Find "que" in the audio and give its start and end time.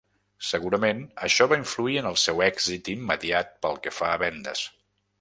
3.85-3.95